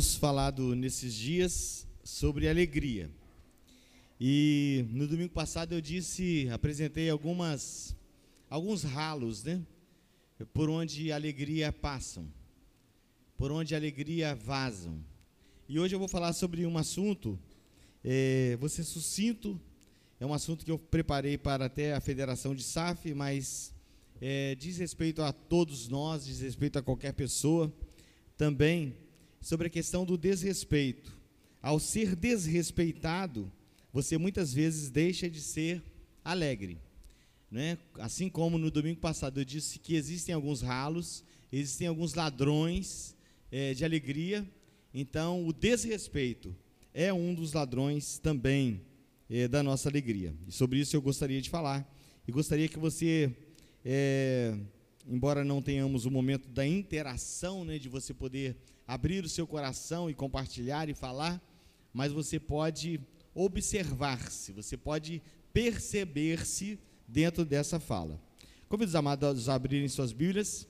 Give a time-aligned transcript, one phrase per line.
[0.00, 3.10] temos falado nesses dias sobre alegria.
[4.18, 7.94] E no domingo passado eu disse, apresentei algumas
[8.48, 9.60] alguns ralos, né?
[10.54, 12.26] Por onde a alegria passam,
[13.36, 15.04] por onde a alegria vazam.
[15.68, 17.38] E hoje eu vou falar sobre um assunto,
[18.02, 19.60] é, ser sucinto,
[20.18, 23.74] é um assunto que eu preparei para até a Federação de SAF, mas
[24.18, 27.70] é, diz respeito a todos nós, diz respeito a qualquer pessoa
[28.38, 28.96] também
[29.40, 31.18] sobre a questão do desrespeito.
[31.62, 33.50] Ao ser desrespeitado,
[33.92, 35.82] você muitas vezes deixa de ser
[36.24, 36.78] alegre.
[37.50, 37.78] Né?
[37.98, 43.16] Assim como no domingo passado eu disse que existem alguns ralos, existem alguns ladrões
[43.50, 44.46] é, de alegria,
[44.94, 46.54] então o desrespeito
[46.94, 48.80] é um dos ladrões também
[49.28, 50.34] é, da nossa alegria.
[50.46, 51.88] E sobre isso eu gostaria de falar.
[52.26, 53.34] E gostaria que você
[53.84, 54.56] é,
[55.06, 58.56] embora não tenhamos o momento da interação, né, de você poder
[58.90, 61.40] abrir o seu coração e compartilhar e falar,
[61.92, 63.00] mas você pode
[63.32, 68.20] observar-se, você pode perceber-se dentro dessa fala.
[68.68, 70.66] Convido os amados a abrirem suas Bíblias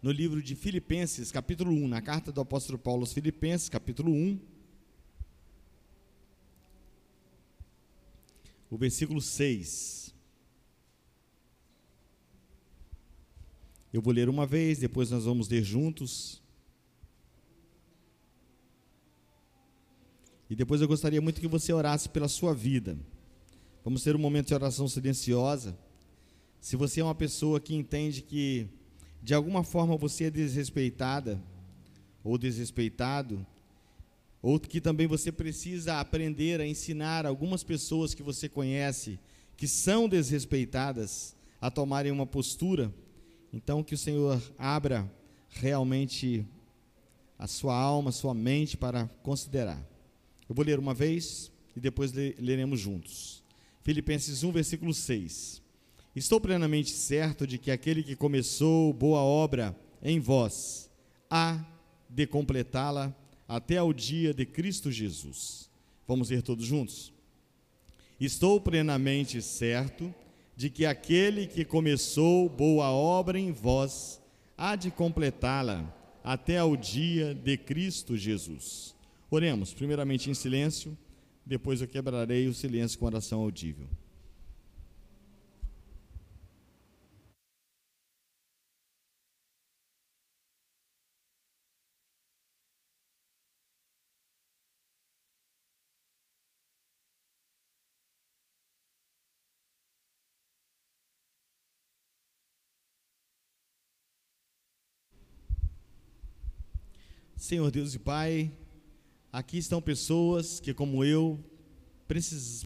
[0.00, 4.40] no livro de Filipenses, capítulo 1, na carta do apóstolo Paulo aos Filipenses, capítulo 1,
[8.70, 10.14] o versículo 6.
[13.92, 16.42] Eu vou ler uma vez, depois nós vamos ler juntos.
[20.48, 22.98] E depois eu gostaria muito que você orasse pela sua vida.
[23.84, 25.76] Vamos ter um momento de oração silenciosa.
[26.60, 28.68] Se você é uma pessoa que entende que
[29.22, 31.42] de alguma forma você é desrespeitada
[32.22, 33.46] ou desrespeitado,
[34.40, 39.18] ou que também você precisa aprender a ensinar algumas pessoas que você conhece
[39.56, 42.92] que são desrespeitadas a tomarem uma postura,
[43.54, 45.08] então, que o Senhor abra
[45.48, 46.44] realmente
[47.38, 49.80] a sua alma, a sua mente para considerar.
[50.54, 53.42] Eu vou ler uma vez e depois leremos juntos.
[53.82, 55.60] Filipenses 1, versículo 6.
[56.14, 60.88] Estou plenamente certo de que aquele que começou boa obra em vós
[61.28, 61.60] há
[62.08, 63.12] de completá-la
[63.48, 65.68] até ao dia de Cristo Jesus.
[66.06, 67.12] Vamos ler todos juntos?
[68.20, 70.14] Estou plenamente certo
[70.56, 74.20] de que aquele que começou boa obra em vós
[74.56, 75.84] há de completá-la
[76.22, 78.93] até ao dia de Cristo Jesus.
[79.34, 80.96] Oremos, primeiramente em silêncio,
[81.44, 83.88] depois eu quebrarei o silêncio com oração audível.
[107.36, 108.52] Senhor Deus e Pai,
[109.34, 111.42] aqui estão pessoas que, como eu,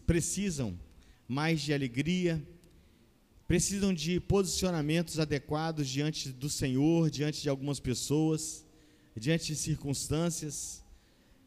[0.05, 0.79] precisam
[1.27, 2.39] mais de alegria,
[3.47, 8.63] precisam de posicionamentos adequados diante do Senhor, diante de algumas pessoas,
[9.17, 10.83] diante de circunstâncias,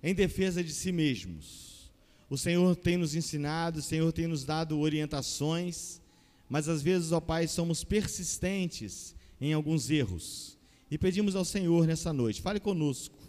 [0.03, 1.93] em defesa de si mesmos.
[2.29, 6.01] O Senhor tem nos ensinado, o Senhor tem nos dado orientações,
[6.49, 10.59] mas às vezes, ó Pai, somos persistentes em alguns erros.
[10.91, 13.22] E pedimos ao Senhor nessa noite, fale conosco,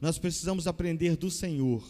[0.00, 1.84] nós precisamos aprender do Senhor.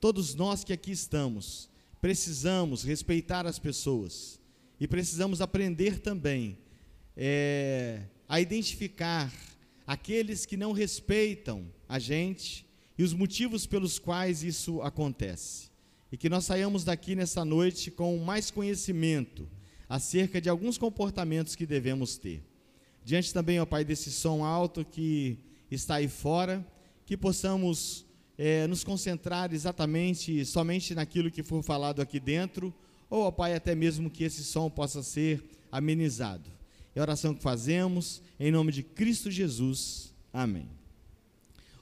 [0.00, 1.68] Todos nós que aqui estamos,
[2.00, 4.40] precisamos respeitar as pessoas
[4.78, 6.58] e precisamos aprender também
[7.16, 9.32] é, a identificar
[9.86, 12.66] aqueles que não respeitam a gente
[12.98, 15.70] e os motivos pelos quais isso acontece.
[16.10, 19.48] E que nós saiamos daqui nessa noite com mais conhecimento
[19.88, 22.42] acerca de alguns comportamentos que devemos ter.
[23.04, 25.38] Diante também, ó Pai, desse som alto que
[25.70, 26.64] está aí fora,
[27.06, 28.04] que possamos
[28.36, 32.74] é, nos concentrar exatamente somente naquilo que for falado aqui dentro,
[33.08, 36.50] ou, ó Pai, até mesmo que esse som possa ser amenizado.
[36.94, 40.12] É a oração que fazemos, em nome de Cristo Jesus.
[40.32, 40.68] Amém.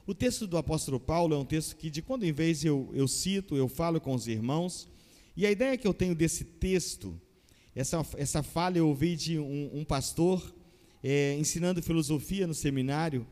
[0.05, 3.07] O texto do apóstolo Paulo é um texto que, de quando em vez eu, eu
[3.07, 4.87] cito, eu falo com os irmãos,
[5.35, 7.19] e a ideia que eu tenho desse texto,
[7.75, 10.53] essa, essa fala eu ouvi de um, um pastor
[11.03, 13.25] é, ensinando filosofia no seminário,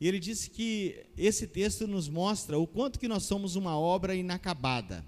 [0.00, 4.14] e ele disse que esse texto nos mostra o quanto que nós somos uma obra
[4.14, 5.04] inacabada.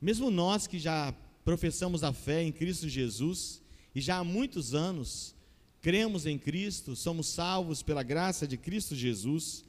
[0.00, 1.14] Mesmo nós que já
[1.44, 3.62] professamos a fé em Cristo Jesus
[3.94, 5.34] e já há muitos anos
[5.80, 9.64] cremos em Cristo, somos salvos pela graça de Cristo Jesus,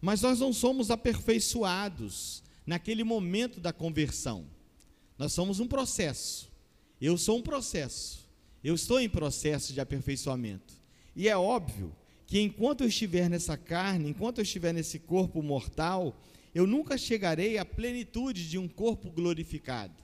[0.00, 4.46] mas nós não somos aperfeiçoados naquele momento da conversão.
[5.18, 6.48] Nós somos um processo.
[7.00, 8.28] Eu sou um processo.
[8.62, 10.74] Eu estou em processo de aperfeiçoamento.
[11.14, 11.92] E é óbvio
[12.26, 16.16] que enquanto eu estiver nessa carne, enquanto eu estiver nesse corpo mortal,
[16.54, 19.94] eu nunca chegarei à plenitude de um corpo glorificado.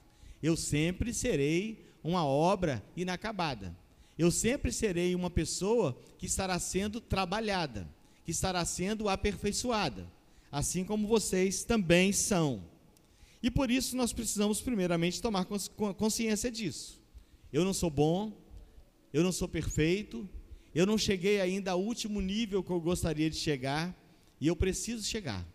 [0.43, 3.77] Eu sempre serei uma obra inacabada.
[4.19, 7.89] Eu sempre serei uma pessoa que estará sendo trabalhada,
[8.25, 10.07] que estará sendo aperfeiçoada,
[10.51, 12.63] assim como vocês também são.
[13.43, 17.01] E por isso nós precisamos, primeiramente, tomar consciência disso.
[17.53, 18.33] Eu não sou bom,
[19.13, 20.29] eu não sou perfeito,
[20.75, 23.97] eu não cheguei ainda ao último nível que eu gostaria de chegar,
[24.41, 25.47] e eu preciso chegar.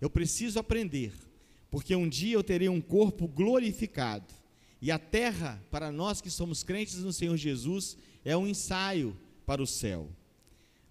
[0.00, 1.12] Eu preciso aprender,
[1.70, 4.34] porque um dia eu terei um corpo glorificado.
[4.80, 9.16] E a terra, para nós que somos crentes no Senhor Jesus, é um ensaio
[9.46, 10.08] para o céu.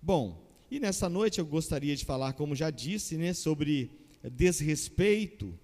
[0.01, 3.91] Bom, e nessa noite eu gostaria de falar, como já disse, né, sobre
[4.23, 5.57] desrespeito,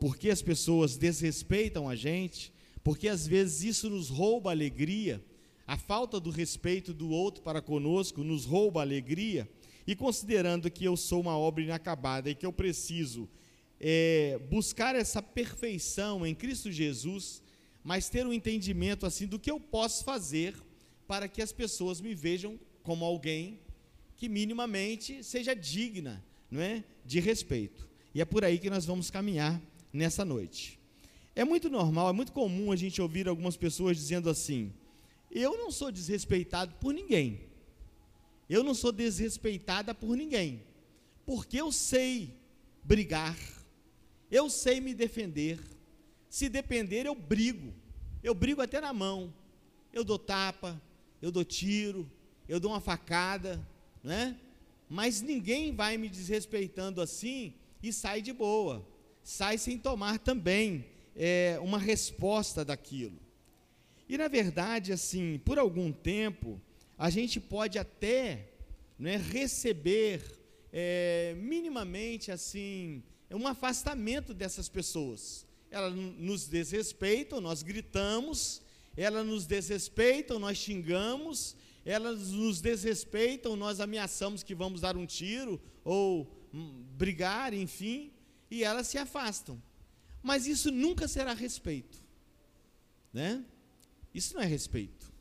[0.00, 2.52] porque as pessoas desrespeitam a gente,
[2.82, 5.24] porque às vezes isso nos rouba alegria,
[5.66, 9.48] a falta do respeito do outro para conosco nos rouba a alegria,
[9.86, 13.28] e considerando que eu sou uma obra inacabada e que eu preciso
[13.78, 17.42] é, buscar essa perfeição em Cristo Jesus,
[17.82, 20.54] mas ter um entendimento assim do que eu posso fazer
[21.06, 23.60] para que as pessoas me vejam como alguém
[24.16, 27.88] que minimamente seja digna, não é, de respeito.
[28.14, 29.60] E é por aí que nós vamos caminhar
[29.92, 30.78] nessa noite.
[31.36, 34.72] É muito normal, é muito comum a gente ouvir algumas pessoas dizendo assim:
[35.34, 37.40] "Eu não sou desrespeitado por ninguém.
[38.48, 40.62] Eu não sou desrespeitada por ninguém,
[41.26, 42.36] porque eu sei
[42.82, 43.36] brigar,
[44.30, 45.58] eu sei me defender.
[46.28, 47.72] Se depender, eu brigo.
[48.22, 49.32] Eu brigo até na mão.
[49.92, 50.80] Eu dou tapa,
[51.22, 52.10] eu dou tiro,
[52.48, 53.66] eu dou uma facada,
[54.02, 54.38] né?
[54.88, 58.86] Mas ninguém vai me desrespeitando assim e sai de boa,
[59.22, 60.84] sai sem tomar também
[61.14, 63.23] é, uma resposta daquilo.
[64.08, 66.60] E na verdade, assim, por algum tempo,
[66.96, 68.52] a gente pode até
[68.98, 70.22] né, receber
[70.72, 75.46] é, minimamente assim um afastamento dessas pessoas.
[75.70, 78.62] Elas nos desrespeitam, nós gritamos,
[78.96, 85.60] elas nos desrespeitam, nós xingamos, elas nos desrespeitam, nós ameaçamos que vamos dar um tiro
[85.82, 88.12] ou hum, brigar, enfim,
[88.50, 89.60] e elas se afastam.
[90.22, 91.98] Mas isso nunca será respeito,
[93.12, 93.44] né?
[94.14, 95.12] Isso não é respeito.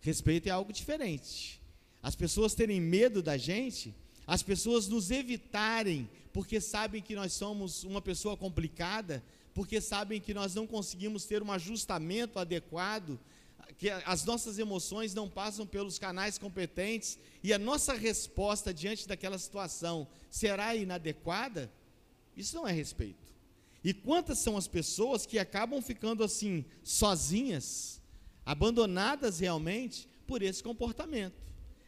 [0.00, 1.60] Respeito é algo diferente.
[2.02, 3.94] As pessoas terem medo da gente,
[4.26, 10.32] as pessoas nos evitarem porque sabem que nós somos uma pessoa complicada, porque sabem que
[10.32, 13.18] nós não conseguimos ter um ajustamento adequado,
[13.78, 19.38] que as nossas emoções não passam pelos canais competentes e a nossa resposta diante daquela
[19.38, 21.70] situação será inadequada,
[22.36, 23.30] isso não é respeito.
[23.82, 27.99] E quantas são as pessoas que acabam ficando assim, sozinhas,
[28.44, 31.42] abandonadas realmente por esse comportamento?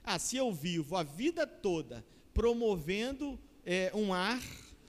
[0.05, 2.05] Ah, se eu vivo a vida toda
[2.35, 4.43] promovendo é, um ar,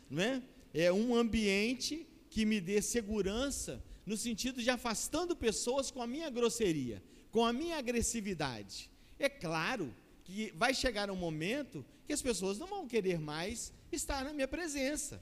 [0.10, 0.42] não é?
[0.74, 6.30] é um ambiente que me dê segurança, no sentido de afastando pessoas com a minha
[6.30, 7.02] grosseria,
[7.32, 8.90] com a minha agressividade.
[9.20, 9.94] É claro
[10.24, 14.48] que vai chegar um momento que as pessoas não vão querer mais estar na minha
[14.48, 15.22] presença.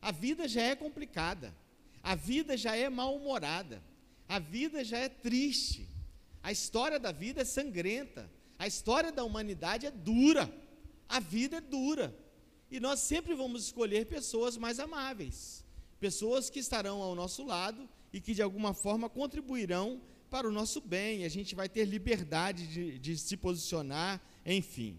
[0.00, 1.54] A vida já é complicada,
[2.02, 3.82] a vida já é mal-humorada,
[4.30, 5.88] a vida já é triste,
[6.40, 10.48] a história da vida é sangrenta, a história da humanidade é dura,
[11.08, 12.16] a vida é dura.
[12.70, 15.64] E nós sempre vamos escolher pessoas mais amáveis,
[15.98, 20.80] pessoas que estarão ao nosso lado e que de alguma forma contribuirão para o nosso
[20.80, 21.24] bem.
[21.24, 24.96] A gente vai ter liberdade de, de se posicionar, enfim.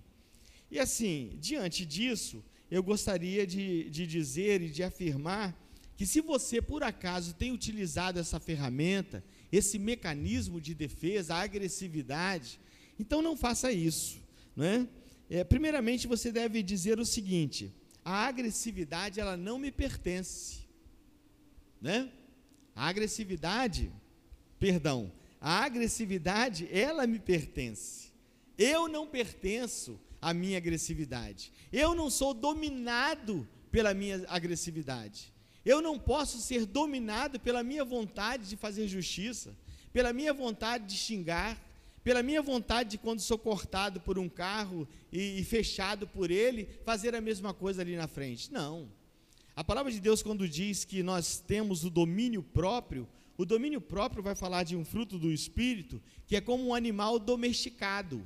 [0.69, 5.57] E assim, diante disso, eu gostaria de, de dizer e de afirmar
[6.01, 12.59] que se você por acaso tem utilizado essa ferramenta, esse mecanismo de defesa, a agressividade,
[12.99, 14.19] então não faça isso,
[14.55, 14.87] não é?
[15.29, 17.71] É, primeiramente, você deve dizer o seguinte:
[18.03, 20.61] a agressividade ela não me pertence,
[21.79, 22.11] né?
[22.75, 23.91] A agressividade,
[24.57, 28.11] perdão, a agressividade ela me pertence.
[28.57, 31.53] Eu não pertenço à minha agressividade.
[31.71, 35.30] Eu não sou dominado pela minha agressividade.
[35.65, 39.55] Eu não posso ser dominado pela minha vontade de fazer justiça,
[39.93, 41.61] pela minha vontade de xingar,
[42.03, 46.67] pela minha vontade de, quando sou cortado por um carro e, e, fechado por ele,
[46.83, 48.51] fazer a mesma coisa ali na frente.
[48.51, 48.89] Não.
[49.55, 54.23] A palavra de Deus, quando diz que nós temos o domínio próprio, o domínio próprio
[54.23, 58.25] vai falar de um fruto do espírito que é como um animal domesticado.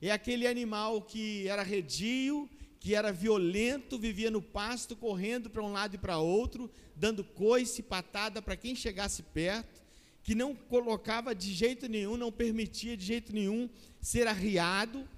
[0.00, 2.48] É aquele animal que era redio,
[2.80, 7.82] que era violento, vivia no pasto, correndo para um lado e para outro, dando coice,
[7.82, 9.78] patada para quem chegasse perto
[10.28, 13.66] que não colocava de jeito nenhum, não permitia de jeito nenhum
[13.98, 15.08] ser arriado,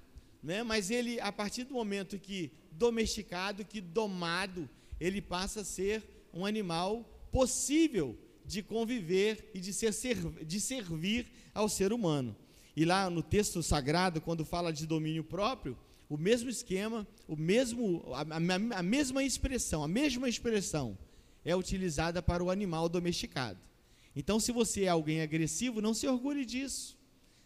[0.41, 0.63] né?
[0.63, 4.69] mas ele, a partir do momento que domesticado, que domado,
[5.01, 6.01] ele passa a ser
[6.33, 9.91] um animal possível de conviver e de, ser,
[10.45, 12.33] de servir ao ser humano.
[12.73, 15.77] E lá no texto sagrado, quando fala de domínio próprio,
[16.11, 20.97] o mesmo esquema, o mesmo, a, a, a mesma expressão, a mesma expressão
[21.45, 23.57] é utilizada para o animal domesticado.
[24.13, 26.97] Então, se você é alguém agressivo, não se orgulhe disso.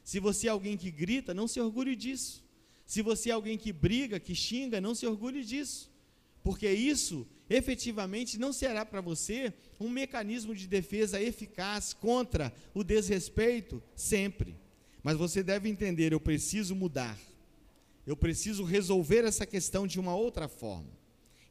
[0.03, 2.43] Se você é alguém que grita, não se orgulhe disso.
[2.87, 5.91] Se você é alguém que briga, que xinga, não se orgulhe disso.
[6.41, 13.79] Porque isso, efetivamente, não será para você um mecanismo de defesa eficaz contra o desrespeito
[13.95, 14.55] sempre.
[15.03, 17.15] Mas você deve entender: eu preciso mudar.
[18.05, 20.89] Eu preciso resolver essa questão de uma outra forma.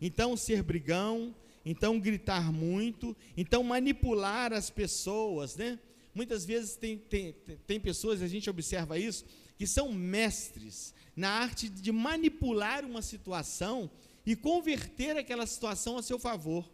[0.01, 1.35] Então, ser brigão,
[1.65, 5.79] então gritar muito, então manipular as pessoas, né?
[6.15, 7.35] Muitas vezes tem, tem,
[7.67, 9.25] tem pessoas, a gente observa isso,
[9.59, 13.91] que são mestres na arte de manipular uma situação
[14.27, 16.71] e converter aquela situação a seu favor.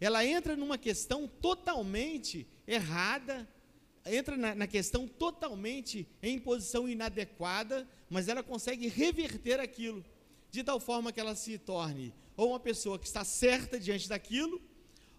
[0.00, 3.48] Ela entra numa questão totalmente errada,
[4.06, 10.04] entra na, na, questão totalmente em posição inadequada, mas ela consegue reverter aquilo,
[10.50, 14.62] de tal forma que ela se torne ou uma pessoa que está certa diante daquilo,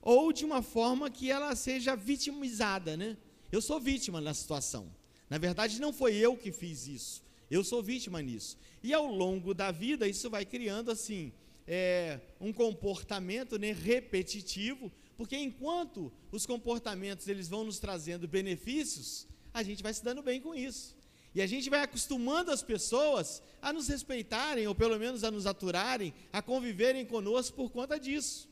[0.01, 3.15] ou de uma forma que ela seja vitimizada, né?
[3.51, 4.91] Eu sou vítima na situação.
[5.29, 7.23] Na verdade, não foi eu que fiz isso.
[7.49, 8.57] Eu sou vítima nisso.
[8.81, 11.31] E ao longo da vida, isso vai criando assim
[11.67, 19.61] é, um comportamento né, repetitivo, porque enquanto os comportamentos eles vão nos trazendo benefícios, a
[19.61, 20.97] gente vai se dando bem com isso.
[21.33, 25.45] E a gente vai acostumando as pessoas a nos respeitarem, ou pelo menos a nos
[25.45, 28.49] aturarem, a conviverem conosco por conta disso.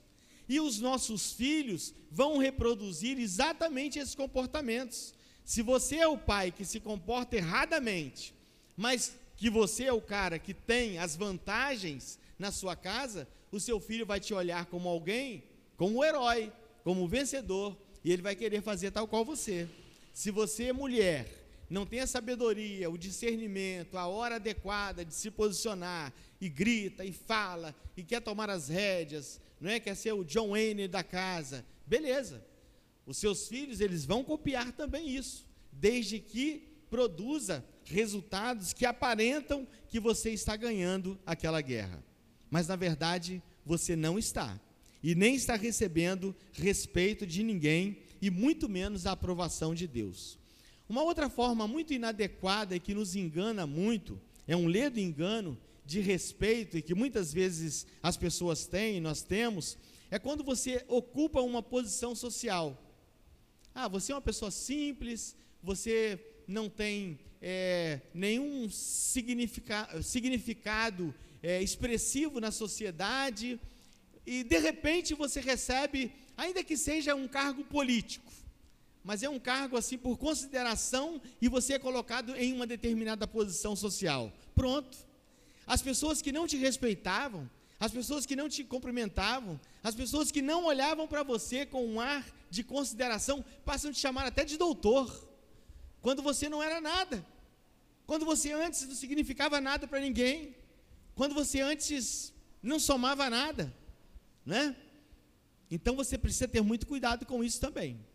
[0.47, 5.13] E os nossos filhos vão reproduzir exatamente esses comportamentos.
[5.43, 8.33] Se você é o pai que se comporta erradamente,
[8.77, 13.79] mas que você é o cara que tem as vantagens na sua casa, o seu
[13.79, 15.43] filho vai te olhar como alguém,
[15.75, 16.51] como um herói,
[16.83, 19.67] como um vencedor, e ele vai querer fazer tal qual você.
[20.13, 21.38] Se você é mulher,
[21.69, 27.11] não tem a sabedoria, o discernimento, a hora adequada de se posicionar, e grita e
[27.13, 29.79] fala, e quer tomar as rédeas, não é?
[29.79, 32.45] Quer ser o John Wayne da casa, beleza.
[33.05, 39.99] Os seus filhos, eles vão copiar também isso, desde que produza resultados que aparentam que
[39.99, 42.03] você está ganhando aquela guerra
[42.49, 44.59] mas na verdade você não está.
[45.01, 50.38] E nem está recebendo respeito de ninguém e muito menos a aprovação de Deus.
[50.89, 55.55] Uma outra forma muito inadequada e que nos engana muito, é um ledo engano
[55.85, 59.77] de respeito e que muitas vezes as pessoas têm, nós temos,
[60.09, 62.75] é quando você ocupa uma posição social.
[63.75, 72.39] Ah, você é uma pessoa simples, você não tem é, nenhum significa, significado é, expressivo
[72.39, 73.59] na sociedade,
[74.25, 78.31] e de repente você recebe, ainda que seja um cargo político,
[79.09, 83.75] mas é um cargo assim por consideração e você é colocado em uma determinada posição
[83.75, 84.31] social.
[84.53, 84.95] Pronto.
[85.65, 87.49] As pessoas que não te respeitavam,
[87.79, 91.99] as pessoas que não te cumprimentavam, as pessoas que não olhavam para você com um
[91.99, 95.27] ar de consideração, passam a te chamar até de doutor,
[96.01, 97.25] quando você não era nada,
[98.05, 100.55] quando você antes não significava nada para ninguém
[101.15, 103.75] quando você antes não somava nada,
[104.45, 104.75] né?
[105.71, 108.07] Então você precisa ter muito cuidado com isso também.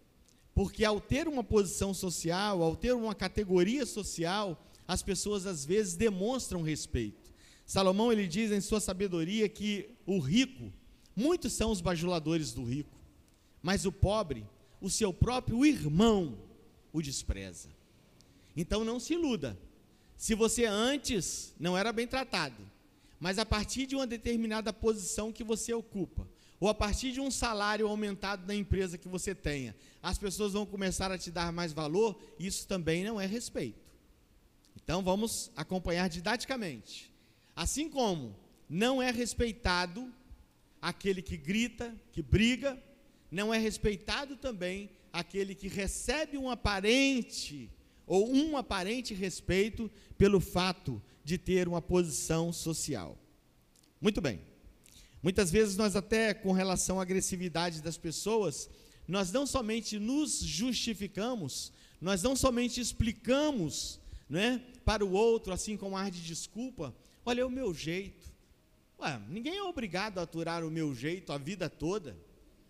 [0.54, 5.96] Porque ao ter uma posição social, ao ter uma categoria social, as pessoas às vezes
[5.96, 7.32] demonstram respeito.
[7.66, 10.72] Salomão ele diz em sua sabedoria que o rico,
[11.16, 12.98] muitos são os bajuladores do rico,
[13.62, 14.46] mas o pobre,
[14.80, 16.38] o seu próprio irmão,
[16.92, 17.68] o despreza.
[18.56, 19.58] Então não se iluda.
[20.16, 22.62] Se você antes não era bem tratado,
[23.18, 26.28] mas a partir de uma determinada posição que você ocupa,
[26.60, 30.64] ou a partir de um salário aumentado na empresa que você tenha, as pessoas vão
[30.64, 33.84] começar a te dar mais valor, isso também não é respeito.
[34.76, 37.12] Então vamos acompanhar didaticamente.
[37.54, 38.36] Assim como
[38.68, 40.12] não é respeitado
[40.80, 42.80] aquele que grita, que briga,
[43.30, 47.70] não é respeitado também aquele que recebe um aparente
[48.06, 53.18] ou um aparente respeito pelo fato de ter uma posição social.
[54.00, 54.40] Muito bem.
[55.24, 58.68] Muitas vezes nós até com relação à agressividade das pessoas,
[59.08, 65.96] nós não somente nos justificamos, nós não somente explicamos, né, para o outro assim com
[65.96, 68.30] ar de desculpa, olha é o meu jeito.
[69.00, 72.14] Ué, ninguém é obrigado a aturar o meu jeito a vida toda.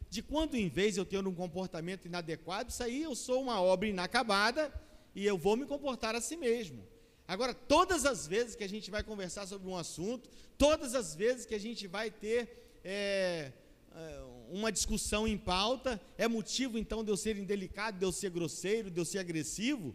[0.08, 3.88] De quando em vez eu ter um comportamento inadequado, isso aí eu sou uma obra
[3.88, 4.72] inacabada
[5.12, 6.86] e eu vou me comportar assim mesmo.
[7.26, 10.28] Agora, todas as vezes que a gente vai conversar sobre um assunto,
[10.58, 13.50] todas as vezes que a gente vai ter é,
[13.94, 18.30] é, uma discussão em pauta, é motivo então de eu ser indelicado, de eu ser
[18.30, 19.94] grosseiro, de eu ser agressivo?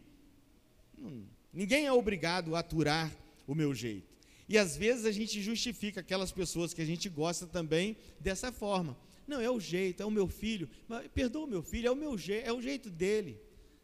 [1.53, 3.15] Ninguém é obrigado a aturar
[3.48, 4.09] o meu jeito.
[4.48, 8.98] E às vezes a gente justifica aquelas pessoas que a gente gosta também dessa forma.
[9.27, 10.67] Não, é o jeito, é o meu filho.
[10.88, 13.39] Mas, perdoa o meu filho, é o meu jeito, é o jeito dele.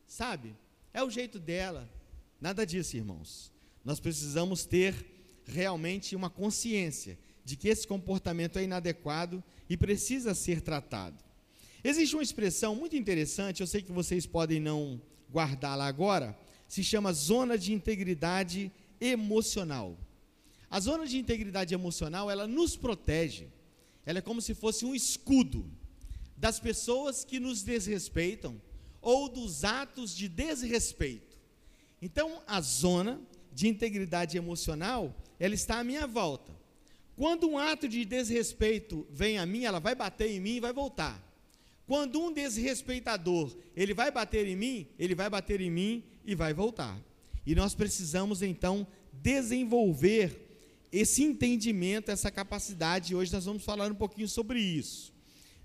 [0.07, 0.55] Sabe?
[0.91, 1.87] É o jeito dela.
[2.39, 3.51] Nada disso, irmãos.
[3.83, 4.93] Nós precisamos ter
[5.45, 11.23] realmente uma consciência de que esse comportamento é inadequado e precisa ser tratado.
[11.83, 14.99] Existe uma expressão muito interessante, eu sei que vocês podem não
[15.31, 16.37] guardá-la agora,
[16.67, 19.95] se chama zona de integridade emocional.
[20.69, 23.47] A zona de integridade emocional, ela nos protege.
[24.05, 25.69] Ela é como se fosse um escudo
[26.35, 28.59] das pessoas que nos desrespeitam
[29.01, 31.34] ou dos atos de desrespeito.
[32.01, 33.21] Então, a zona
[33.53, 36.53] de integridade emocional, ela está à minha volta.
[37.15, 40.73] Quando um ato de desrespeito vem a mim, ela vai bater em mim e vai
[40.73, 41.23] voltar.
[41.87, 46.53] Quando um desrespeitador, ele vai bater em mim, ele vai bater em mim e vai
[46.53, 46.99] voltar.
[47.45, 50.41] E nós precisamos então desenvolver
[50.91, 53.15] esse entendimento, essa capacidade.
[53.15, 55.13] Hoje nós vamos falar um pouquinho sobre isso.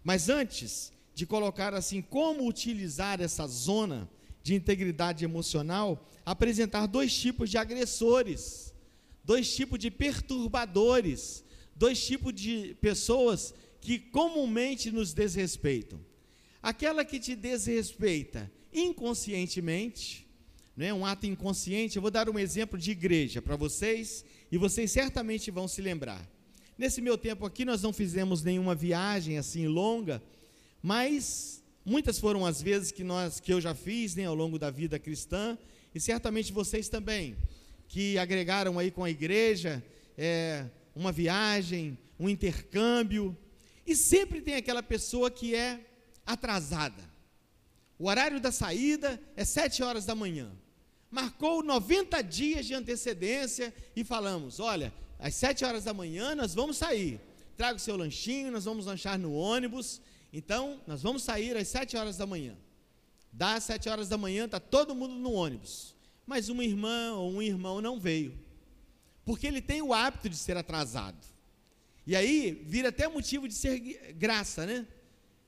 [0.05, 4.09] Mas antes de colocar assim como utilizar essa zona
[4.43, 8.75] de integridade emocional, apresentar dois tipos de agressores,
[9.25, 11.45] dois tipos de perturbadores,
[11.75, 16.01] dois tipos de pessoas que comumente nos desrespeitam.
[16.63, 20.27] Aquela que te desrespeita inconscientemente,
[20.77, 21.97] né, um ato inconsciente.
[21.97, 26.27] Eu vou dar um exemplo de igreja para vocês e vocês certamente vão se lembrar.
[26.79, 30.23] Nesse meu tempo aqui, nós não fizemos nenhuma viagem assim longa,
[30.83, 34.71] mas muitas foram as vezes que, nós, que eu já fiz né, ao longo da
[34.71, 35.59] vida cristã,
[35.95, 37.37] e certamente vocês também,
[37.89, 39.83] que agregaram aí com a igreja
[40.17, 43.37] é, uma viagem, um intercâmbio,
[43.87, 45.81] e sempre tem aquela pessoa que é
[46.25, 47.09] atrasada.
[47.99, 50.51] O horário da saída é sete horas da manhã
[51.11, 56.77] marcou 90 dias de antecedência e falamos: olha, às 7 horas da manhã nós vamos
[56.77, 57.21] sair.
[57.57, 60.01] Traga o seu lanchinho, nós vamos lanchar no ônibus.
[60.33, 62.57] Então, nós vamos sair às 7 horas da manhã.
[63.33, 65.95] Das 7 horas da manhã, está todo mundo no ônibus.
[66.27, 68.39] Mas uma irmã ou um irmão não veio.
[69.25, 71.27] Porque ele tem o hábito de ser atrasado.
[72.07, 73.79] E aí, vira até motivo de ser
[74.15, 74.87] graça, né?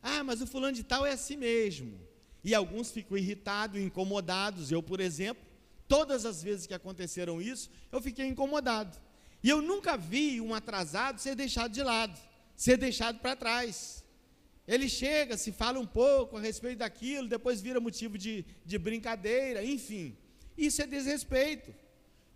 [0.03, 1.99] Ah, mas o fulano de tal é assim mesmo.
[2.45, 4.73] E alguns ficam irritados, incomodados.
[4.73, 5.53] Eu, por exemplo,
[5.93, 8.97] Todas as vezes que aconteceram isso, eu fiquei incomodado.
[9.43, 12.19] E eu nunca vi um atrasado ser deixado de lado,
[12.57, 14.02] ser deixado para trás.
[14.67, 19.65] Ele chega, se fala um pouco a respeito daquilo, depois vira motivo de, de brincadeira,
[19.65, 20.17] enfim.
[20.57, 21.75] Isso é desrespeito.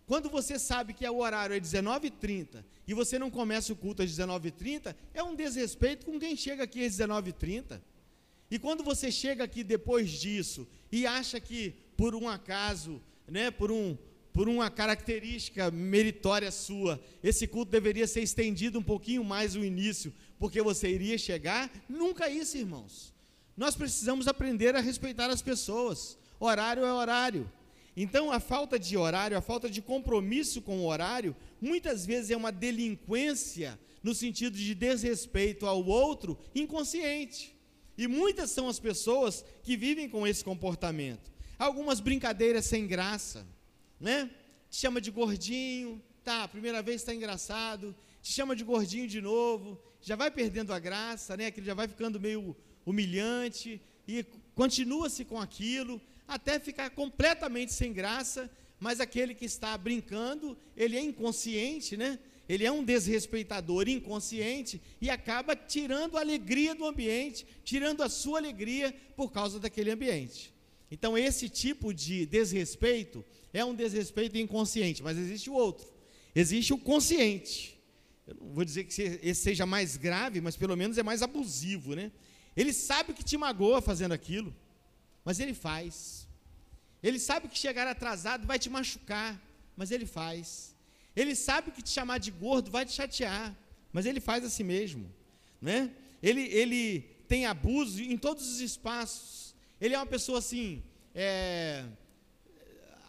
[0.05, 4.01] Quando você sabe que é o horário é 19h30 e você não começa o culto
[4.01, 7.81] às 19h30, é um desrespeito com quem chega aqui às 19h30.
[8.49, 13.69] E quando você chega aqui depois disso e acha que, por um acaso, né, por,
[13.69, 13.97] um,
[14.33, 20.13] por uma característica meritória sua, esse culto deveria ser estendido um pouquinho mais o início,
[20.37, 21.71] porque você iria chegar.
[21.89, 23.13] Nunca isso, irmãos.
[23.55, 26.17] Nós precisamos aprender a respeitar as pessoas.
[26.39, 27.51] Horário é horário.
[27.95, 32.37] Então, a falta de horário, a falta de compromisso com o horário, muitas vezes é
[32.37, 37.55] uma delinquência no sentido de desrespeito ao outro inconsciente.
[37.97, 43.45] E muitas são as pessoas que vivem com esse comportamento algumas brincadeiras sem graça,
[43.99, 44.29] né?
[44.69, 49.81] Te chama de gordinho, tá, primeira vez está engraçado, te chama de gordinho de novo,
[50.01, 51.47] já vai perdendo a graça, né?
[51.47, 52.55] Aquilo já vai ficando meio
[52.85, 60.57] humilhante e continua-se com aquilo até ficar completamente sem graça, mas aquele que está brincando,
[60.75, 62.19] ele é inconsciente, né?
[62.47, 68.39] Ele é um desrespeitador inconsciente e acaba tirando a alegria do ambiente, tirando a sua
[68.39, 70.53] alegria por causa daquele ambiente.
[70.89, 73.25] Então, esse tipo de desrespeito
[73.57, 75.87] é um desrespeito inconsciente, mas existe o outro.
[76.35, 77.57] Existe o consciente.
[78.27, 81.95] Eu não vou dizer que esse seja mais grave, mas pelo menos é mais abusivo,
[81.95, 82.11] né?
[82.55, 84.55] Ele sabe que te magoa fazendo aquilo,
[85.23, 86.27] mas ele faz.
[87.01, 89.31] Ele sabe que chegar atrasado vai te machucar,
[89.75, 90.75] mas ele faz.
[91.15, 93.55] Ele sabe que te chamar de gordo vai te chatear,
[93.91, 95.11] mas ele faz assim mesmo,
[95.61, 95.91] né?
[96.21, 96.83] Ele, ele
[97.27, 99.47] tem abuso em todos os espaços
[99.79, 100.83] ele é uma pessoa assim.
[101.13, 101.85] É,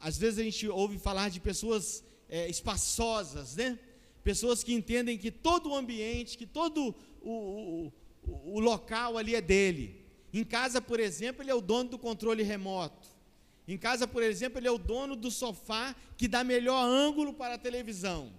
[0.01, 3.79] às vezes a gente ouve falar de pessoas é, espaçosas, né?
[4.23, 7.93] Pessoas que entendem que todo o ambiente, que todo o,
[8.27, 10.05] o, o local ali é dele.
[10.33, 13.09] Em casa, por exemplo, ele é o dono do controle remoto.
[13.67, 17.55] Em casa, por exemplo, ele é o dono do sofá que dá melhor ângulo para
[17.55, 18.33] a televisão.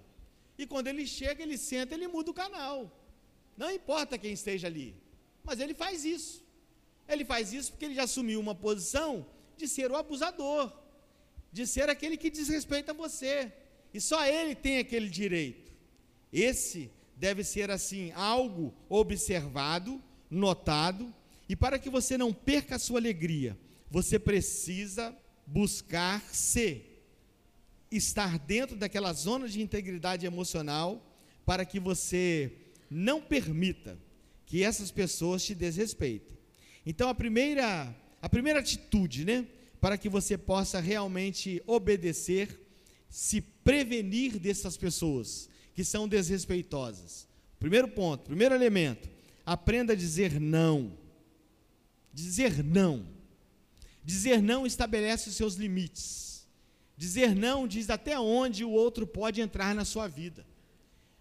[0.58, 2.92] E quando ele chega, ele senta, ele muda o canal.
[3.56, 4.96] Não importa quem esteja ali.
[5.44, 6.44] Mas ele faz isso.
[7.08, 9.26] Ele faz isso porque ele já assumiu uma posição
[9.58, 10.72] de ser o abusador,
[11.52, 13.52] de ser aquele que desrespeita você.
[13.94, 15.72] E só ele tem aquele direito.
[16.32, 21.14] Esse deve ser assim, algo observado, notado,
[21.48, 23.58] e para que você não perca a sua alegria,
[23.90, 26.86] você precisa buscar se
[27.92, 31.04] estar dentro daquela zona de integridade emocional
[31.46, 32.54] para que você
[32.90, 33.98] não permita
[34.46, 36.38] que essas pessoas te desrespeitem.
[36.86, 39.48] Então a primeira a primeira atitude, né,
[39.80, 42.60] para que você possa realmente obedecer,
[43.10, 47.28] se prevenir dessas pessoas que são desrespeitosas.
[47.60, 49.10] Primeiro ponto, primeiro elemento,
[49.46, 50.98] aprenda a dizer não.
[52.14, 53.06] Dizer não.
[54.04, 56.48] Dizer não estabelece os seus limites.
[56.98, 60.46] Dizer não diz até onde o outro pode entrar na sua vida.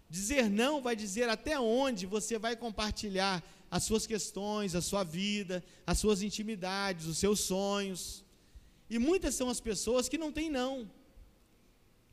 [0.09, 5.63] Dizer não vai dizer até onde você vai compartilhar as suas questões, a sua vida,
[5.85, 8.25] as suas intimidades, os seus sonhos.
[8.89, 10.89] E muitas são as pessoas que não têm não.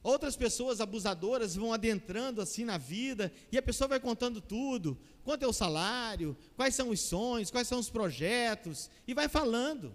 [0.03, 5.43] Outras pessoas abusadoras vão adentrando assim na vida e a pessoa vai contando tudo: quanto
[5.43, 9.93] é o salário, quais são os sonhos, quais são os projetos, e vai falando.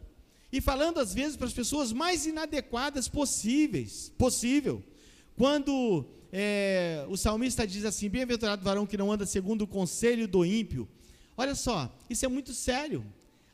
[0.51, 4.83] E falando às vezes para as pessoas mais inadequadas possíveis, possível.
[5.37, 10.43] Quando é, o salmista diz assim: Bem-aventurado varão que não anda segundo o conselho do
[10.43, 10.89] ímpio.
[11.37, 13.05] Olha só, isso é muito sério.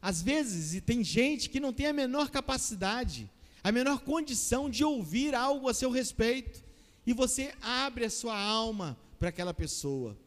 [0.02, 3.30] Às vezes, e tem gente que não tem a menor capacidade
[3.68, 6.64] a menor condição de ouvir algo a seu respeito,
[7.06, 10.18] e você abre a sua alma para aquela pessoa.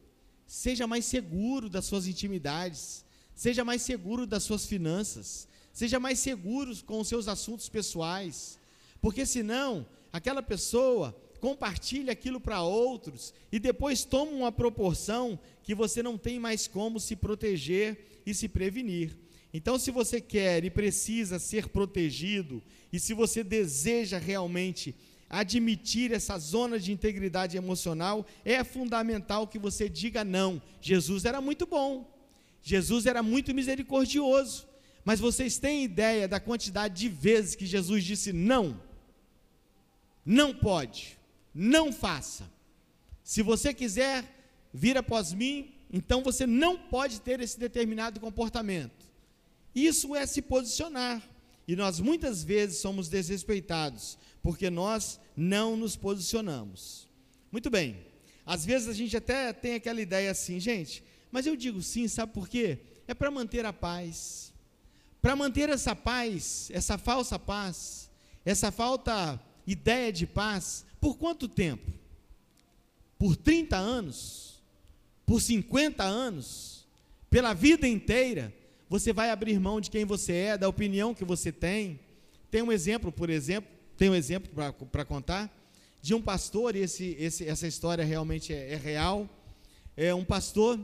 [0.45, 3.03] Seja mais seguro das suas intimidades,
[3.33, 8.59] seja mais seguro das suas finanças, seja mais seguro com os seus assuntos pessoais,
[9.01, 16.03] porque senão aquela pessoa compartilha aquilo para outros e depois toma uma proporção que você
[16.03, 19.17] não tem mais como se proteger e se prevenir.
[19.53, 24.95] Então, se você quer e precisa ser protegido, e se você deseja realmente
[25.29, 30.61] admitir essa zona de integridade emocional, é fundamental que você diga não.
[30.81, 32.09] Jesus era muito bom,
[32.61, 34.67] Jesus era muito misericordioso,
[35.03, 38.79] mas vocês têm ideia da quantidade de vezes que Jesus disse não?
[40.25, 41.17] Não pode,
[41.53, 42.49] não faça.
[43.23, 44.23] Se você quiser
[44.73, 49.10] vir após mim, então você não pode ter esse determinado comportamento.
[49.73, 51.21] Isso é se posicionar.
[51.67, 57.07] E nós muitas vezes somos desrespeitados, porque nós não nos posicionamos.
[57.51, 58.05] Muito bem.
[58.45, 62.33] Às vezes a gente até tem aquela ideia assim, gente, mas eu digo sim, sabe
[62.33, 62.79] por quê?
[63.07, 64.53] É para manter a paz.
[65.21, 68.09] Para manter essa paz, essa falsa paz,
[68.43, 71.91] essa falta ideia de paz, por quanto tempo?
[73.17, 74.61] Por 30 anos?
[75.25, 76.87] Por 50 anos?
[77.29, 78.53] Pela vida inteira?
[78.91, 81.97] Você vai abrir mão de quem você é, da opinião que você tem.
[82.51, 84.51] Tem um exemplo, por exemplo, tem um exemplo
[84.91, 85.49] para contar,
[86.01, 89.29] de um pastor, e esse, esse, essa história realmente é, é real.
[89.95, 90.77] É um pastor,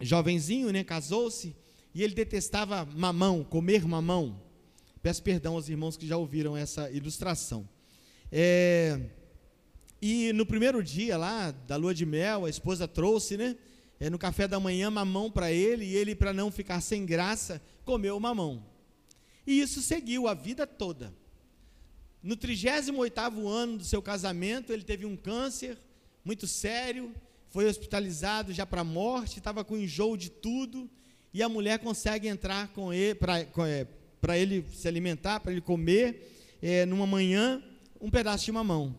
[0.00, 1.52] jovenzinho, né, casou-se,
[1.92, 4.40] e ele detestava mamão, comer mamão.
[5.02, 7.68] Peço perdão aos irmãos que já ouviram essa ilustração.
[8.30, 9.00] É,
[10.00, 13.56] e no primeiro dia lá da lua de mel, a esposa trouxe, né?
[13.98, 17.62] É, no café da manhã mamão para ele, e ele, para não ficar sem graça,
[17.84, 18.64] comeu mamão.
[19.46, 21.14] E isso seguiu a vida toda.
[22.22, 25.78] No 38 ano do seu casamento, ele teve um câncer
[26.24, 27.14] muito sério,
[27.48, 30.90] foi hospitalizado já para a morte, estava com enjoo de tudo,
[31.32, 33.86] e a mulher consegue entrar com ele para é,
[34.40, 37.62] ele se alimentar, para ele comer, é, numa manhã,
[38.00, 38.98] um pedaço de mamão.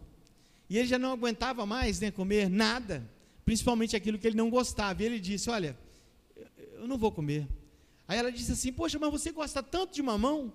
[0.69, 3.07] E ele já não aguentava mais né, comer nada
[3.47, 5.01] principalmente aquilo que ele não gostava.
[5.01, 5.77] E ele disse: Olha,
[6.73, 7.47] eu não vou comer.
[8.05, 10.51] Aí ela disse assim: Poxa, mas você gosta tanto de mamão?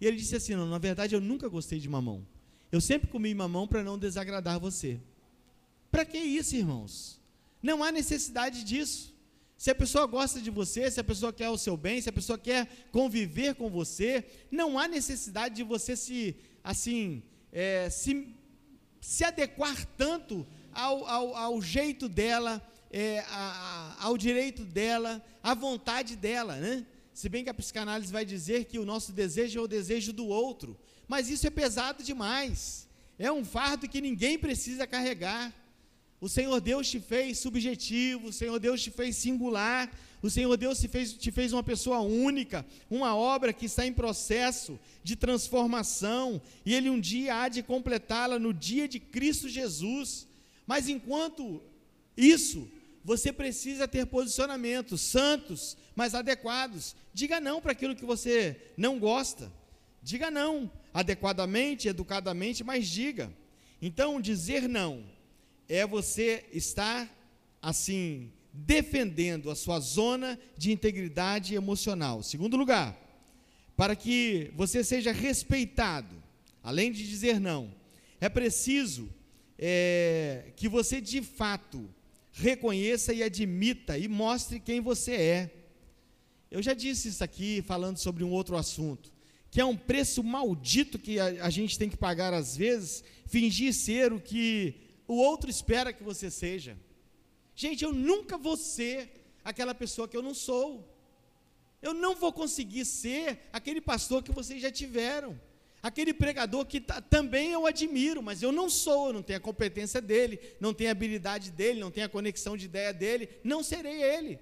[0.00, 2.26] E ele disse assim: Não, na verdade eu nunca gostei de mamão.
[2.72, 4.98] Eu sempre comi mamão para não desagradar você.
[5.88, 7.20] Para que isso, irmãos?
[7.62, 9.14] Não há necessidade disso.
[9.56, 12.12] Se a pessoa gosta de você, se a pessoa quer o seu bem, se a
[12.12, 18.34] pessoa quer conviver com você, não há necessidade de você se, assim, é, se,
[19.00, 25.54] se adequar tanto ao, ao, ao jeito dela, é, a, a, ao direito dela, à
[25.54, 26.86] vontade dela, né?
[27.14, 30.26] Se bem que a psicanálise vai dizer que o nosso desejo é o desejo do
[30.26, 32.88] outro, mas isso é pesado demais.
[33.18, 35.52] É um fardo que ninguém precisa carregar.
[36.20, 39.90] O Senhor Deus te fez subjetivo, o Senhor Deus te fez singular,
[40.22, 43.92] o Senhor Deus te fez, te fez uma pessoa única, uma obra que está em
[43.92, 50.28] processo de transformação, e Ele um dia há de completá-la no dia de Cristo Jesus.
[50.66, 51.62] Mas enquanto
[52.16, 52.70] isso,
[53.04, 56.94] você precisa ter posicionamentos santos, mas adequados.
[57.12, 59.52] Diga não para aquilo que você não gosta.
[60.02, 63.32] Diga não, adequadamente, educadamente, mas diga.
[63.80, 65.04] Então, dizer não
[65.68, 67.08] é você estar
[67.60, 72.22] assim defendendo a sua zona de integridade emocional.
[72.22, 72.98] Segundo lugar,
[73.76, 76.14] para que você seja respeitado,
[76.62, 77.72] além de dizer não,
[78.20, 79.08] é preciso
[79.64, 81.88] é, que você de fato
[82.32, 85.50] reconheça e admita e mostre quem você é.
[86.50, 89.12] Eu já disse isso aqui falando sobre um outro assunto,
[89.52, 93.72] que é um preço maldito que a, a gente tem que pagar às vezes, fingir
[93.72, 94.74] ser o que
[95.06, 96.76] o outro espera que você seja.
[97.54, 100.92] Gente, eu nunca vou ser aquela pessoa que eu não sou.
[101.80, 105.40] Eu não vou conseguir ser aquele pastor que vocês já tiveram.
[105.82, 110.00] Aquele pregador que também eu admiro, mas eu não sou, eu não tenho a competência
[110.00, 114.00] dele, não tenho a habilidade dele, não tenho a conexão de ideia dele, não serei
[114.00, 114.38] ele.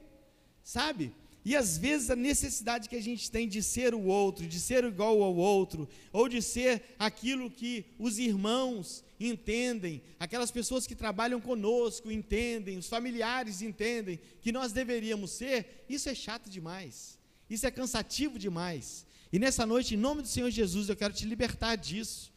[0.63, 1.15] Sabe?
[1.43, 4.85] E às vezes a necessidade que a gente tem de ser o outro, de ser
[4.85, 11.41] igual ao outro, ou de ser aquilo que os irmãos entendem, aquelas pessoas que trabalham
[11.41, 17.71] conosco entendem, os familiares entendem que nós deveríamos ser, isso é chato demais, isso é
[17.71, 19.07] cansativo demais.
[19.33, 22.33] E nessa noite, em nome do Senhor Jesus, eu quero te libertar disso.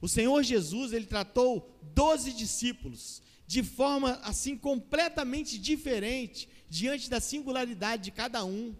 [0.00, 8.04] O Senhor Jesus, ele tratou doze discípulos de forma assim completamente diferente diante da singularidade
[8.04, 8.74] de cada um.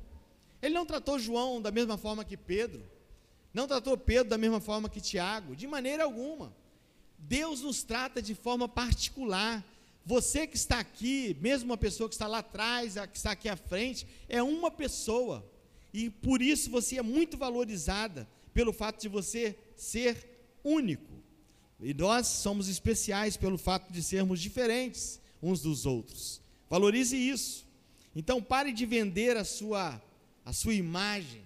[0.61, 2.83] Ele não tratou João da mesma forma que Pedro,
[3.55, 6.55] não tratou Pedro da mesma forma que Tiago, de maneira alguma.
[7.19, 9.65] Deus nos trata de forma particular.
[10.05, 13.49] Você que está aqui, mesmo uma pessoa que está lá atrás, a que está aqui
[13.49, 15.45] à frente, é uma pessoa.
[15.97, 20.15] E por isso você é muito valorizada pelo fato de você ser
[20.63, 21.15] único.
[21.81, 26.43] E nós somos especiais pelo fato de sermos diferentes uns dos outros.
[26.69, 27.67] Valorize isso.
[28.15, 30.03] Então pare de vender a sua
[30.45, 31.43] a sua imagem.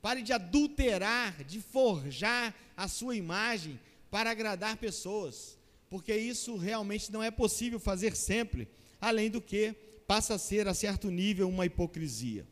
[0.00, 3.78] Pare de adulterar, de forjar a sua imagem
[4.10, 5.56] para agradar pessoas,
[5.88, 8.66] porque isso realmente não é possível fazer sempre,
[9.00, 9.76] além do que
[10.08, 12.44] passa a ser a certo nível uma hipocrisia.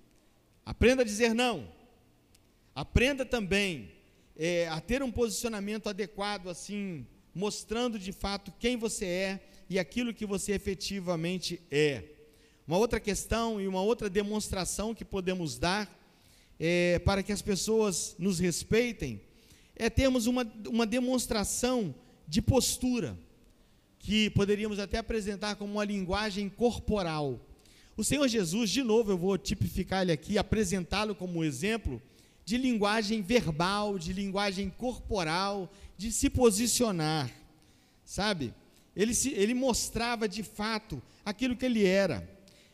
[0.70, 1.68] Aprenda a dizer não.
[2.72, 3.90] Aprenda também
[4.36, 7.04] é, a ter um posicionamento adequado, assim,
[7.34, 12.04] mostrando de fato quem você é e aquilo que você efetivamente é.
[12.68, 15.92] Uma outra questão e uma outra demonstração que podemos dar
[16.56, 19.20] é, para que as pessoas nos respeitem
[19.74, 21.92] é termos uma, uma demonstração
[22.28, 23.18] de postura,
[23.98, 27.40] que poderíamos até apresentar como uma linguagem corporal.
[28.00, 32.00] O Senhor Jesus, de novo, eu vou tipificar ele aqui, apresentá-lo como exemplo
[32.46, 37.30] de linguagem verbal, de linguagem corporal, de se posicionar,
[38.02, 38.54] sabe?
[38.96, 42.26] Ele, se, ele mostrava de fato aquilo que ele era.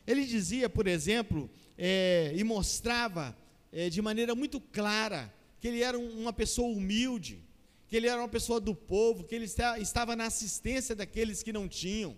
[0.06, 3.36] Ele dizia, por exemplo, é, e mostrava
[3.72, 7.40] é, de maneira muito clara que ele era uma pessoa humilde,
[7.88, 9.46] que ele era uma pessoa do povo, que ele
[9.80, 12.16] estava na assistência daqueles que não tinham.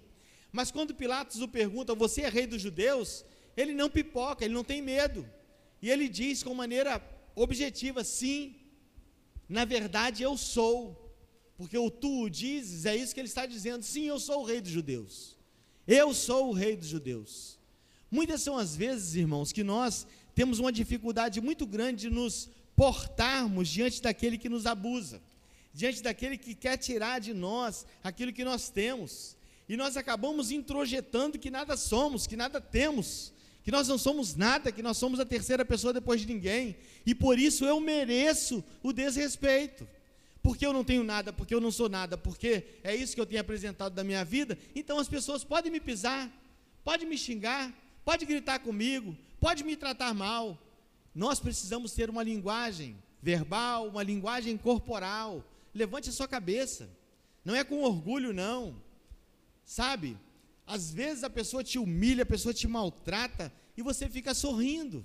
[0.52, 3.24] Mas quando Pilatos o pergunta, você é rei dos judeus?
[3.56, 5.28] Ele não pipoca, ele não tem medo.
[5.82, 7.02] E ele diz com maneira
[7.34, 8.56] objetiva: sim,
[9.48, 11.04] na verdade eu sou.
[11.56, 14.44] Porque o tu o dizes, é isso que ele está dizendo: sim, eu sou o
[14.44, 15.37] rei dos judeus.
[15.87, 17.58] Eu sou o rei dos judeus.
[18.11, 23.68] Muitas são as vezes, irmãos, que nós temos uma dificuldade muito grande de nos portarmos
[23.68, 25.20] diante daquele que nos abusa,
[25.74, 29.37] diante daquele que quer tirar de nós aquilo que nós temos.
[29.68, 34.72] E nós acabamos introjetando que nada somos, que nada temos, que nós não somos nada,
[34.72, 38.92] que nós somos a terceira pessoa depois de ninguém, e por isso eu mereço o
[38.92, 39.87] desrespeito.
[40.42, 43.26] Porque eu não tenho nada, porque eu não sou nada, porque é isso que eu
[43.26, 46.31] tenho apresentado da minha vida, então as pessoas podem me pisar,
[46.83, 50.57] podem me xingar, pode gritar comigo, pode me tratar mal.
[51.14, 55.44] Nós precisamos ter uma linguagem verbal, uma linguagem corporal.
[55.74, 56.88] Levante a sua cabeça.
[57.44, 58.74] Não é com orgulho, não.
[59.68, 60.16] Sabe?
[60.66, 65.04] Às vezes a pessoa te humilha, a pessoa te maltrata e você fica sorrindo.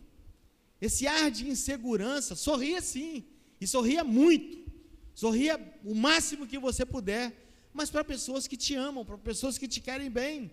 [0.80, 3.26] Esse ar de insegurança, sorria sim,
[3.60, 4.72] e sorria muito.
[5.14, 7.34] Sorria o máximo que você puder,
[7.74, 10.50] mas para pessoas que te amam, para pessoas que te querem bem,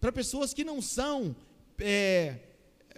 [0.00, 1.36] para pessoas que não são
[1.78, 2.38] é,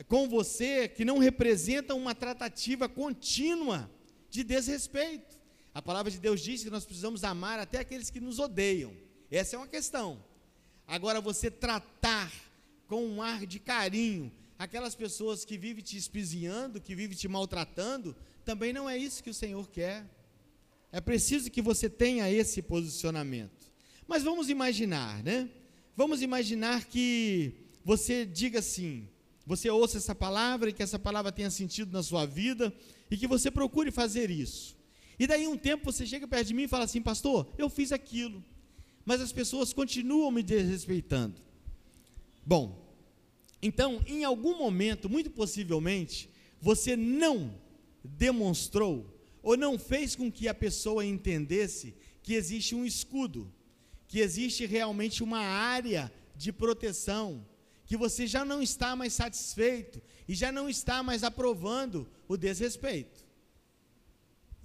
[0.06, 3.90] com você que não representam uma tratativa contínua
[4.30, 5.40] de desrespeito.
[5.74, 8.92] A palavra de Deus diz que nós precisamos amar até aqueles que nos odeiam.
[9.28, 10.30] Essa é uma questão.
[10.86, 12.32] Agora, você tratar
[12.86, 18.14] com um ar de carinho aquelas pessoas que vivem te espiziando, que vivem te maltratando,
[18.44, 20.06] também não é isso que o Senhor quer.
[20.92, 23.72] É preciso que você tenha esse posicionamento.
[24.06, 25.48] Mas vamos imaginar, né?
[25.96, 29.08] Vamos imaginar que você diga assim,
[29.46, 32.72] você ouça essa palavra e que essa palavra tenha sentido na sua vida
[33.10, 34.76] e que você procure fazer isso.
[35.18, 37.90] E daí um tempo você chega perto de mim e fala assim, pastor, eu fiz
[37.92, 38.44] aquilo,
[39.04, 41.40] mas as pessoas continuam me desrespeitando.
[42.44, 42.82] Bom,
[43.60, 46.28] então, em algum momento, muito possivelmente,
[46.60, 47.54] você não
[48.02, 49.06] demonstrou
[49.42, 53.52] ou não fez com que a pessoa entendesse que existe um escudo,
[54.06, 57.46] que existe realmente uma área de proteção,
[57.84, 63.24] que você já não está mais satisfeito e já não está mais aprovando o desrespeito.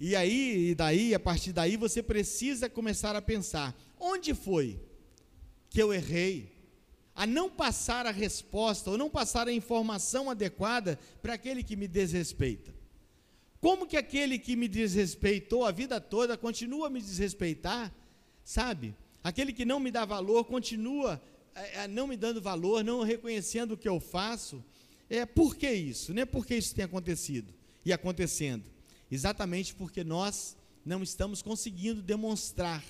[0.00, 4.80] E aí, e daí, a partir daí, você precisa começar a pensar: onde foi
[5.70, 6.56] que eu errei?
[7.14, 11.88] A não passar a resposta ou não passar a informação adequada para aquele que me
[11.88, 12.74] desrespeita.
[13.60, 17.92] Como que aquele que me desrespeitou a vida toda continua a me desrespeitar,
[18.44, 18.94] sabe?
[19.22, 21.20] Aquele que não me dá valor continua
[21.58, 24.64] é, é, não me dando valor, não reconhecendo o que eu faço.
[25.10, 26.14] É por que isso?
[26.14, 27.52] Não é porque isso tem acontecido
[27.84, 28.64] e acontecendo.
[29.10, 32.84] Exatamente porque nós não estamos conseguindo demonstrar,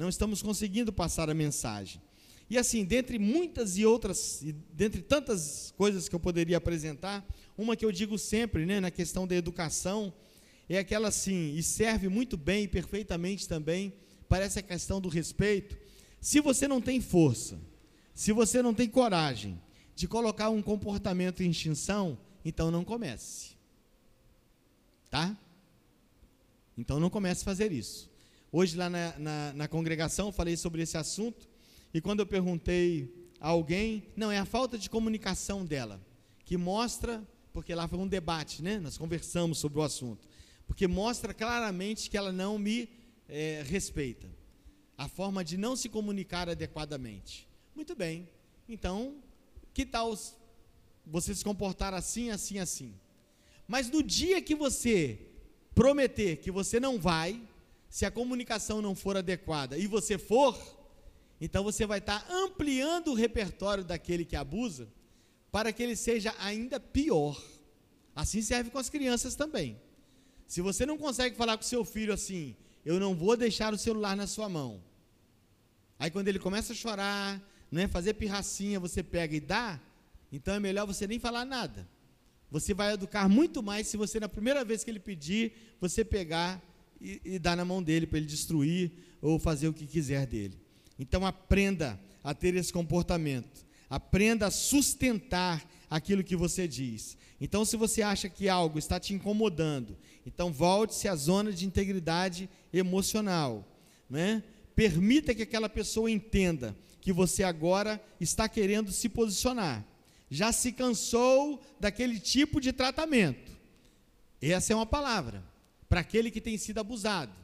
[0.00, 2.00] não estamos conseguindo passar a mensagem.
[2.48, 7.22] E assim, dentre muitas e outras, dentre tantas coisas que eu poderia apresentar,
[7.56, 10.10] uma que eu digo sempre, né, na questão da educação,
[10.70, 13.92] é aquela assim, e serve muito bem e perfeitamente também
[14.26, 15.76] para essa questão do respeito.
[16.18, 17.60] Se você não tem força,
[18.14, 19.60] se você não tem coragem
[19.94, 23.50] de colocar um comportamento em extinção, então não comece.
[25.10, 25.36] Tá?
[26.78, 28.09] Então não comece a fazer isso.
[28.52, 31.48] Hoje lá na, na, na congregação falei sobre esse assunto
[31.94, 36.00] e quando eu perguntei a alguém, não, é a falta de comunicação dela,
[36.44, 38.80] que mostra, porque lá foi um debate, né?
[38.80, 40.28] Nós conversamos sobre o assunto,
[40.66, 42.88] porque mostra claramente que ela não me
[43.28, 44.28] é, respeita.
[44.98, 47.48] A forma de não se comunicar adequadamente.
[47.74, 48.28] Muito bem,
[48.68, 49.14] então,
[49.72, 50.12] que tal
[51.06, 52.94] você se comportar assim, assim, assim?
[53.68, 55.20] Mas no dia que você
[55.72, 57.40] prometer que você não vai,
[57.90, 60.56] se a comunicação não for adequada e você for,
[61.40, 64.88] então você vai estar ampliando o repertório daquele que abusa
[65.50, 67.42] para que ele seja ainda pior.
[68.14, 69.76] Assim serve com as crianças também.
[70.46, 74.16] Se você não consegue falar com seu filho assim, eu não vou deixar o celular
[74.16, 74.80] na sua mão.
[75.98, 79.80] Aí quando ele começa a chorar, não é fazer pirracinha, você pega e dá,
[80.30, 81.88] então é melhor você nem falar nada.
[82.52, 86.62] Você vai educar muito mais se você, na primeira vez que ele pedir, você pegar
[87.00, 90.58] e, e dar na mão dele para ele destruir ou fazer o que quiser dele.
[90.98, 93.64] Então aprenda a ter esse comportamento.
[93.88, 97.16] Aprenda a sustentar aquilo que você diz.
[97.40, 102.48] Então, se você acha que algo está te incomodando, então volte-se à zona de integridade
[102.72, 103.66] emocional.
[104.08, 104.44] Né?
[104.76, 109.84] Permita que aquela pessoa entenda que você agora está querendo se posicionar.
[110.30, 113.50] Já se cansou daquele tipo de tratamento.
[114.40, 115.49] Essa é uma palavra
[115.90, 117.36] para aquele que tem sido abusado,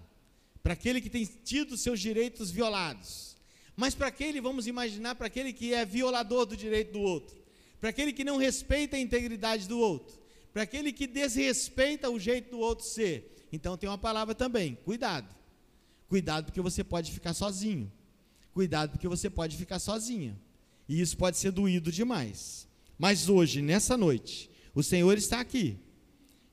[0.63, 3.37] para aquele que tem tido seus direitos violados
[3.77, 7.37] mas para aquele, vamos imaginar, para aquele que é violador do direito do outro,
[7.79, 10.19] para aquele que não respeita a integridade do outro,
[10.53, 13.47] para aquele que desrespeita o jeito do outro ser.
[13.53, 15.37] Então tem uma palavra também: cuidado.
[16.09, 17.93] Cuidado porque você pode ficar sozinho.
[18.55, 20.41] Cuidado porque você pode ficar sozinha.
[20.89, 22.67] E isso pode ser doído demais.
[22.97, 25.77] Mas hoje, nessa noite, o Senhor está aqui.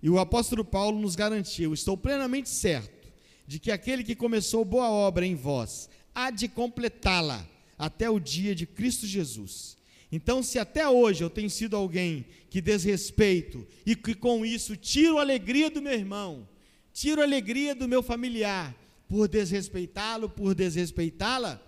[0.04, 3.08] E o apóstolo Paulo nos garantiu: estou plenamente certo
[3.48, 7.48] de que aquele que começou boa obra em vós há de completá-la
[7.80, 9.78] até o dia de Cristo Jesus.
[10.12, 15.18] Então, se até hoje eu tenho sido alguém que desrespeito e que com isso tiro
[15.18, 16.48] a alegria do meu irmão,
[16.94, 18.76] tiro a alegria do meu familiar,
[19.08, 21.60] por desrespeitá-lo, por desrespeitá-la,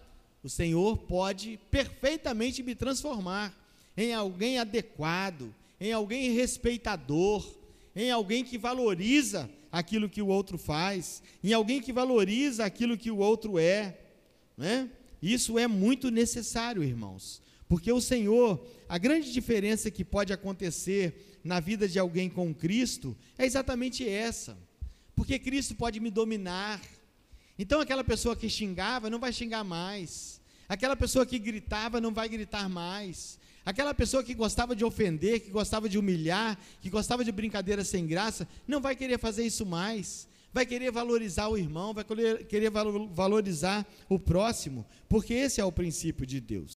[0.43, 3.51] o Senhor pode perfeitamente me transformar
[3.97, 7.43] em alguém adequado, em alguém respeitador,
[7.95, 13.09] em alguém que valoriza aquilo que o outro faz, em alguém que valoriza aquilo que
[13.09, 13.97] o outro é.
[14.57, 14.89] Né?
[15.21, 21.59] Isso é muito necessário, irmãos, porque o Senhor, a grande diferença que pode acontecer na
[21.59, 24.57] vida de alguém com Cristo é exatamente essa,
[25.15, 26.81] porque Cristo pode me dominar.
[27.57, 32.27] Então, aquela pessoa que xingava não vai xingar mais, aquela pessoa que gritava não vai
[32.27, 37.31] gritar mais, aquela pessoa que gostava de ofender, que gostava de humilhar, que gostava de
[37.31, 42.05] brincadeira sem graça, não vai querer fazer isso mais vai querer valorizar o irmão, vai
[42.47, 42.71] querer
[43.11, 46.74] valorizar o próximo, porque esse é o princípio de Deus.